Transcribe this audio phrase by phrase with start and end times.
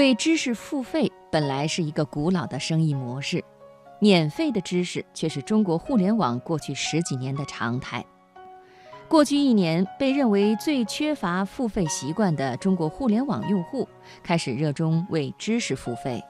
[0.00, 3.44] 为知识付费本来是一个古老的生意模式，
[3.98, 8.02] 免费的知识却是中国互联网过去十几年的常态。
[9.08, 13.86] 过去一年，被认为最缺乏付费习惯的中国互联网用户
[14.22, 16.24] 开始热衷为知识付费。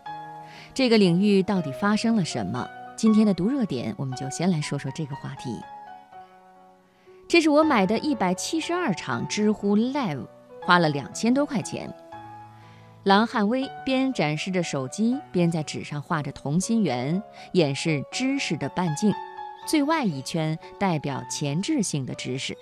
[0.74, 2.66] 这个领域到底发生了什么？
[2.96, 5.56] 今天的读热点，我们就先来说说这个话题。
[7.28, 10.26] 这是我买的一百七十二场知乎 Live，
[10.62, 11.88] 花了两千多块钱。
[13.04, 19.10] 郎汉威边展示着手机，边在纸上画着同心圆，演示知识的半径。
[19.66, 22.54] 最外一圈代表前置性的知识。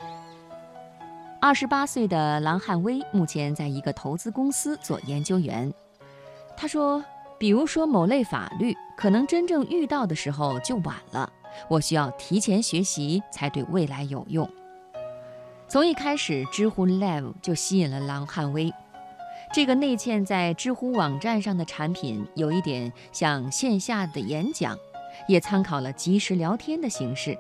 [1.41, 5.73] 二十八岁的郎汉威目前在一个投资公司做研究员。
[6.57, 7.05] 他说
[7.37, 11.33] ：“比如说某类法律，可能真正遇到的时候就晚了。
[11.69, 14.49] 我需要提前学习，才对未来有用。”
[15.69, 18.73] 从一开始，知乎 Live 就吸引了郎汉威。
[19.53, 24.79] 这个内嵌在知乎网站上的产品，有一点像线下的演讲，
[25.27, 27.37] 也参考了即时聊天的形式。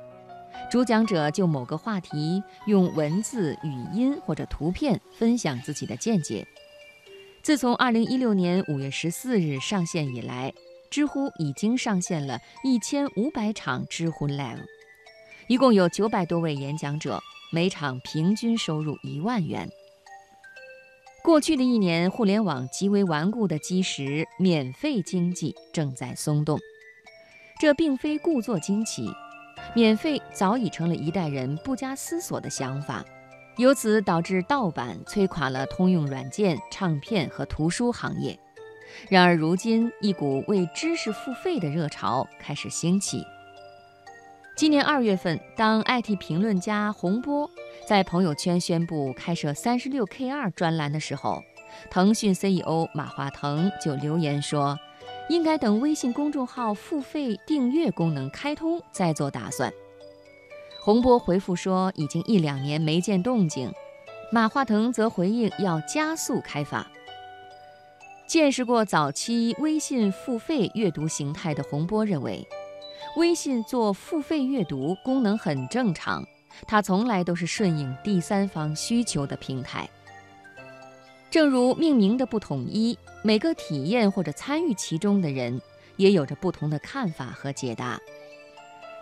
[0.70, 6.46] 主讲者就某个话题，用文字、语音或者图片分享自己的见解。
[7.42, 10.52] 自从2016年5月14日上线以来，
[10.90, 14.64] 知乎已经上线了一千五百场知乎 Live，
[15.46, 17.20] 一共有九百多位演讲者。
[17.50, 19.70] 每场平均收入一万元。
[21.28, 26.58] 过去的一年，互联网极为顽固的基石——免费经济正在松动。
[27.60, 29.06] 这并非故作惊奇，
[29.74, 33.04] 免费早已成了一代人不加思索的想法，
[33.58, 38.38] 由此导致盗版摧垮了通用软件、唱片和图书行业。
[39.10, 43.22] 然而，如今一股为知识付费的热潮开始兴起。
[44.56, 47.50] 今年二月份，当 IT 评论家洪波
[47.88, 51.42] 在朋友圈宣布开设三十六 K 二专栏的时候，
[51.90, 54.78] 腾讯 CEO 马化腾就留言说
[55.30, 59.72] ：“应该等微信公众号付费订阅功能开通再做打算。”
[60.84, 63.72] 洪波回复说：“已经一两年没见动静。”
[64.30, 66.86] 马化腾则回应要加速开发。
[68.26, 72.46] 见识过早期微信付费阅读形态的洪波认为。
[73.16, 76.22] 微信做付费阅读功能很正常，
[76.66, 79.88] 它从来都是顺应第三方需求的平台。
[81.30, 85.60] 正如命名的不统一，每个体验或者参与其中的人
[85.96, 88.00] 也有着不同的看法和解答。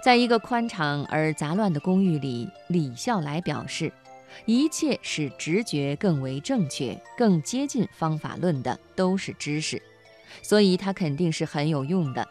[0.03, 3.93] 在一个宽敞而杂乱的公寓里，李笑来表示，
[4.45, 9.81] 一切使直觉更为正确、更接近方法论的都是知识，
[10.43, 12.27] 所以它肯定是很有用的。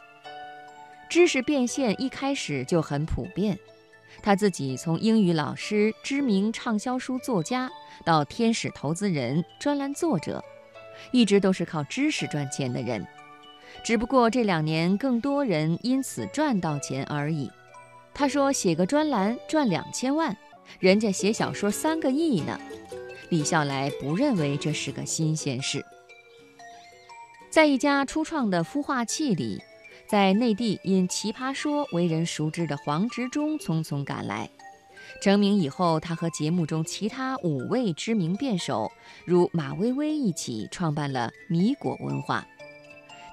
[1.09, 3.57] 知识变现一开始就很普遍，
[4.25, 7.71] 他自己从英语老师、知名畅销书作家
[8.03, 10.43] 到天使投资人、专栏作者，
[11.11, 13.05] 一直都是靠知识赚钱的人。
[13.83, 17.51] 只不过这两年更多人因此赚到钱而已。
[18.15, 20.35] 他说：“写个专栏赚两千万，
[20.79, 22.59] 人家写小说三个亿呢。”
[23.29, 25.85] 李笑来不认为这是个新鲜事。
[27.51, 29.61] 在一家初创的孵化器里。
[30.07, 34.47] 在内地因《奇葩说》为人熟知的黄执中匆匆赶来，
[35.19, 38.91] 成名以后，他和节目中其他五位知名辩手，
[39.25, 42.45] 如马薇薇一起创办了米果文化。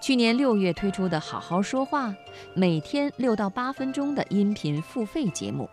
[0.00, 2.08] 去年六月推出的《好好说话》，
[2.54, 5.68] 每天六到八分钟的音频付费节目。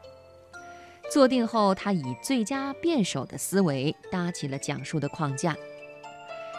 [1.09, 5.55] 坐定后，他以最佳辩手的思维搭起了讲述的框架。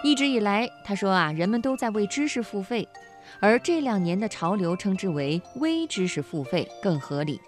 [0.03, 2.89] 一直以来，他说啊，人们都在为知识付费。
[3.39, 7.41] 而这两年的潮流称之为微知识付费更合理，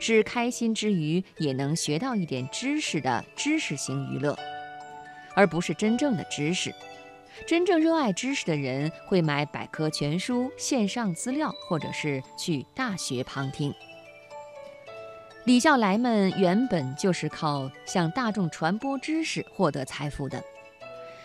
[0.00, 4.36] 是开心之余也能学到一点知识的知识型娱乐，
[5.34, 6.74] 而不是真正的知识。
[7.46, 13.72] 真正热爱知识的人会买百科全书、线上资料，或者是去大学旁听。
[15.44, 20.44] 李笑来们原本就是靠向大众传播知识获得财富的。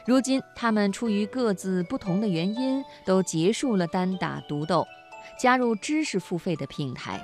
[0.07, 4.87] 如今，他们出于各自不同的原因，都结束了单打独斗，
[5.37, 7.21] 加入知识付费的平台。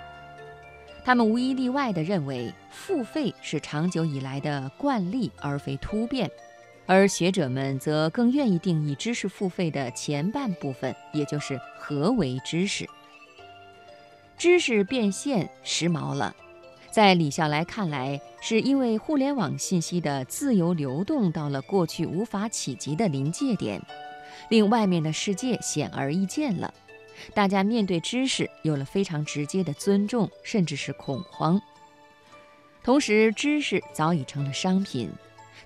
[1.06, 6.30] 他们无一例外地认为，付费是长久以来的惯例，而非突变。
[6.86, 12.86] 而学者们则更愿意定义知识付费的前半部分，也就是何为知识。
[14.38, 16.36] 知识变现时髦了。
[16.94, 23.82] 在李笑来看来，是因为互联网信息的自由流动到了过去无法企及的临界点，
[24.50, 26.72] 令外面的世界显而易见了。
[27.34, 31.60] 大家面对知识有了非常直接的尊重，甚至是恐慌。
[32.84, 35.10] 同时，知识早已成了商品，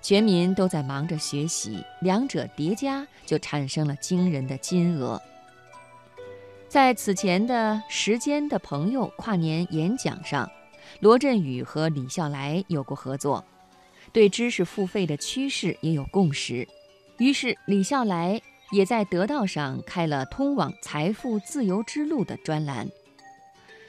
[0.00, 5.20] 全民都在忙着学习，两者叠加就产生了惊人的金额。
[6.70, 10.50] 在此前的时间的朋友跨年演讲上，
[11.00, 13.44] 罗振宇和李笑来有过合作，
[14.12, 16.66] 对知识付费的趋势也有共识。
[17.18, 18.40] 于是李笑来
[18.72, 22.88] 也在得到上开了通往财富自由之路的专栏。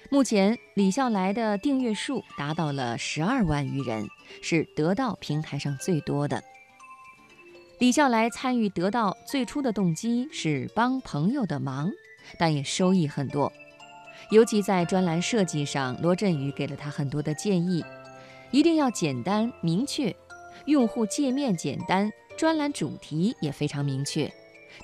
[0.09, 4.07] 目前李笑来的订阅数达到了十二万余人，
[4.41, 6.43] 是得到平台上最多的。
[7.79, 11.91] 李笑来参与得到最初的动机是帮朋友的忙。
[12.37, 13.51] 但也收益很多，
[14.29, 17.83] 尤其在专栏设计上，罗振宇给了他很多的建议，
[18.51, 20.15] 一定要简单明确，
[20.65, 24.31] 用户界面简单，专栏主题也非常明确，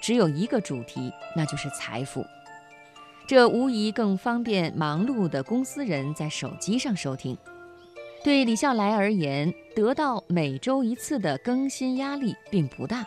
[0.02, 2.26] 只有一个主题，那就是财富，
[3.28, 7.38] 这无疑更方便忙碌的公司人在手机上收听。
[8.24, 13.06] 对李笑来而言，得到每周一次的更新压力并不大，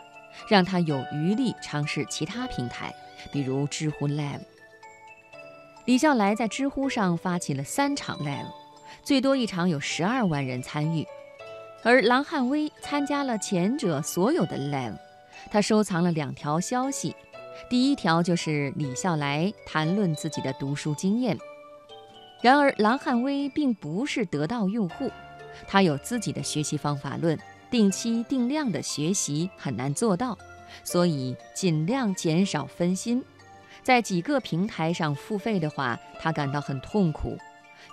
[0.49, 2.95] 让他有余力尝试其他平台。
[3.33, 4.43] 比如知乎 Live，
[5.89, 8.53] 李笑来在知乎上发起了三场 Live，
[9.03, 11.07] 最多一场有十二万人参与，
[11.83, 14.99] 而郎汉威参加了前者所有的 Live，
[15.51, 17.17] 他收藏了两条消息，
[17.71, 21.39] 第一条就是李笑来谈论自己的读书经验。
[22.43, 25.11] 然而郎汉威并不是得到用户，
[25.67, 27.39] 他有自己的学习方法论，
[27.71, 30.37] 定期定量的学习很难做到。
[30.85, 33.25] 所以尽量减少分心，
[33.83, 37.39] 在几个平台上付费的话，他感到很痛苦。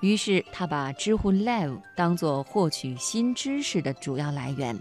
[0.02, 4.78] 于是他把知乎 Live 当作获取新知识的主要来源。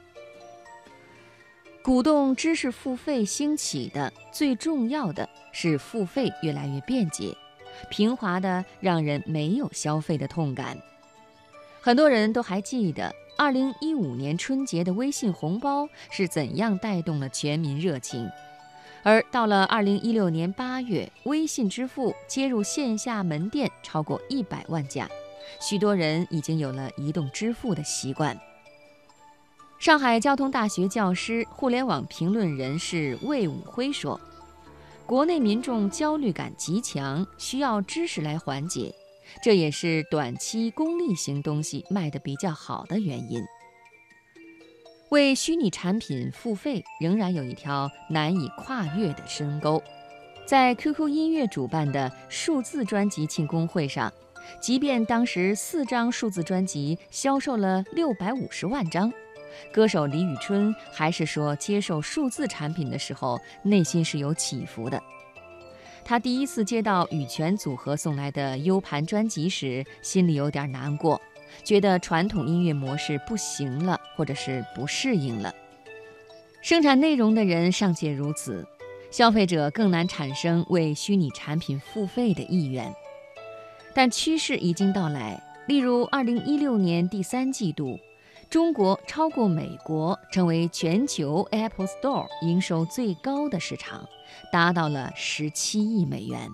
[1.83, 7.37] 鼓动知识付费兴起的最重要的是付费越来越便捷、
[7.91, 10.79] 平滑的，让人没有消费的痛感。
[11.81, 13.15] 很多人都还记得。
[13.37, 18.31] 二零一五年春节的微信红包是怎样带动了全民热情？
[19.05, 25.07] 而到了二零一六年八月，微信支付接入线下门店超过一百万家，
[25.61, 28.35] 许多人已经有了移动支付的习惯。
[29.79, 34.19] 上海交通大学教师、互联网评论人士魏武辉说
[35.05, 38.95] ：“国内民众焦虑感极强，需要知识来缓解。”
[39.43, 43.43] 这也是短期功利型东西卖得比较好的原因。
[45.15, 49.81] 为虚拟产品付费仍然有一条难以跨越的深沟。
[50.45, 54.13] 在 QQ 音乐主办的数字专辑庆功会上，
[54.61, 59.13] 即便当时四张数字专辑销售了六百五十万张，
[59.73, 65.01] 歌手李宇春还是说，接受数字产品的时候内心是有起伏的。
[66.05, 71.23] 他第一次接到羽泉组合送来的 U 盘专辑时，心里有点难过，
[71.63, 75.55] 觉得传统音乐模式不行了，或者是不适应了。
[76.63, 78.67] 生产内容的人尚且如此，
[79.11, 82.93] 消费者更难产生为虚拟产品付费的意愿。
[83.95, 87.99] 但趋势已经到来，例如2016年第三季度。
[88.51, 94.07] 中国超过美国，成为全球 Apple Store 营收最高的市场，
[94.53, 96.49] 达到了十七亿美元。